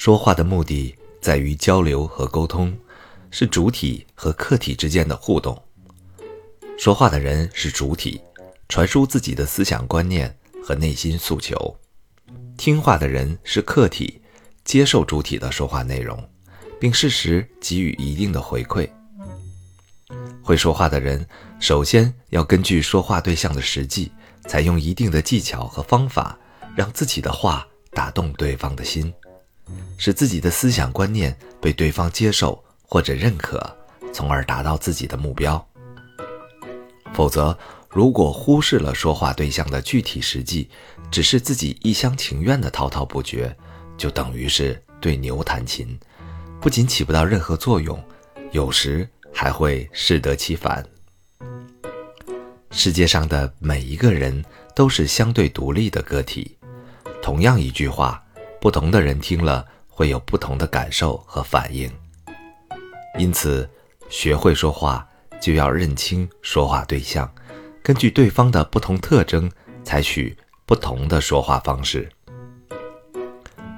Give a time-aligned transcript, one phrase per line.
[0.00, 2.74] 说话的目的在于交流和沟通，
[3.30, 5.62] 是主体和客体之间的互动。
[6.78, 8.18] 说话的人是主体，
[8.66, 10.34] 传输自己的思想观念
[10.64, 11.54] 和内心诉求；
[12.56, 14.22] 听话的人是客体，
[14.64, 16.26] 接受主体的说话内容，
[16.80, 18.88] 并适时给予一定的回馈。
[20.42, 21.28] 会说话的人，
[21.58, 24.10] 首先要根据说话对象的实际，
[24.48, 26.38] 采用一定的技巧和方法，
[26.74, 29.12] 让自己的话打动对方的心。
[30.00, 33.60] 使自己的思想观念被对方接受或者认可，
[34.14, 35.62] 从而达到自己的目标。
[37.12, 37.56] 否则，
[37.90, 40.70] 如果忽视了说话对象的具体实际，
[41.10, 43.54] 只是自己一厢情愿的滔滔不绝，
[43.98, 46.00] 就等于是对牛弹琴，
[46.62, 48.02] 不仅起不到任何作用，
[48.52, 50.82] 有时还会适得其反。
[52.70, 54.42] 世界上的每一个人
[54.74, 56.56] 都是相对独立的个体，
[57.20, 58.24] 同样一句话。
[58.62, 61.90] 不同的人听了会有不同的感受和反应，
[63.18, 63.68] 因此，
[64.08, 65.06] 学会说话
[65.40, 67.30] 就要认清说话对象，
[67.82, 69.50] 根据对方的不同特征，
[69.84, 72.08] 采取不同的说话方式。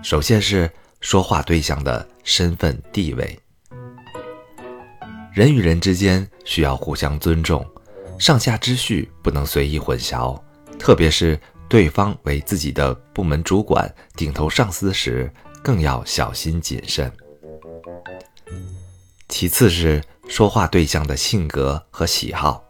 [0.03, 3.37] 首先是说话对象的身份地位，
[5.33, 7.67] 人与人之间需要互相尊重，
[8.19, 10.41] 上下之序不能随意混淆，
[10.79, 11.41] 特别是。
[11.69, 17.11] 对方为自己的部门主管、顶头上司时，更要小心谨慎。
[19.29, 22.63] 其次是说话对象的性格和喜好，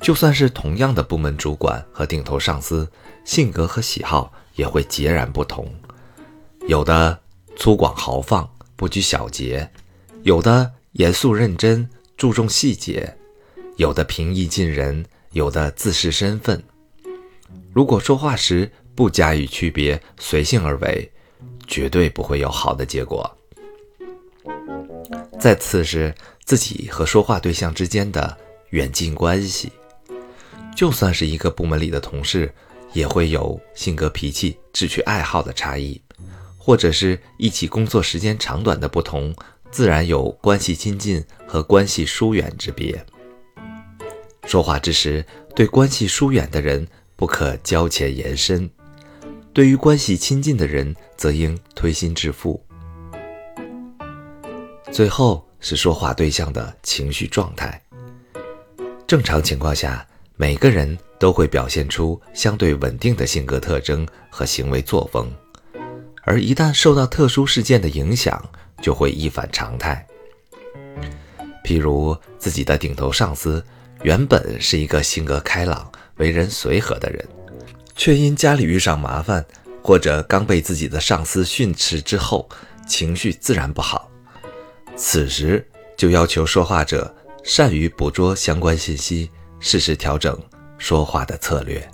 [0.00, 2.90] 就算是同样的部门主管和顶头上司，
[3.24, 5.72] 性格和喜好也会截然不同。
[6.66, 7.20] 有的
[7.56, 9.68] 粗犷豪放，不拘小节；
[10.22, 13.14] 有的严肃认真，注重细节；
[13.76, 16.62] 有的平易近人，有的自视身份。
[17.72, 21.11] 如果说话时不加以区别，随性而为，
[21.66, 23.30] 绝对不会有好的结果。
[25.40, 28.36] 再次是自己和说话对象之间的
[28.70, 29.72] 远近关系，
[30.76, 32.52] 就算是一个部门里的同事，
[32.92, 36.00] 也会有性格、脾气、志趣、爱好的差异，
[36.56, 39.34] 或者是一起工作时间长短的不同，
[39.70, 43.04] 自然有关系亲近和关系疏远之别。
[44.44, 45.24] 说话之时，
[45.54, 46.86] 对关系疏远的人。
[47.14, 48.68] 不可交浅言深，
[49.54, 52.64] 对于关系亲近的人，则应推心置腹。
[54.90, 57.80] 最后是说话对象的情绪状态。
[59.06, 65.30] 正常情况下，每个人都会表现出相对稳定的性格特征和行为作风，
[66.22, 68.42] 而一旦受到特殊事件的影响，
[68.80, 70.06] 就会一反常态。
[71.62, 73.62] 譬如自己的顶头上司
[74.02, 75.92] 原本是一个性格开朗。
[76.16, 77.26] 为人随和的人，
[77.94, 79.44] 却因家里遇上麻烦，
[79.82, 82.48] 或者刚被自己的上司训斥之后，
[82.86, 84.10] 情绪自然不好。
[84.96, 85.66] 此时
[85.96, 87.14] 就要求说话者
[87.44, 89.30] 善于捕捉相关信息，
[89.60, 90.38] 适时调整
[90.78, 91.88] 说话的策略。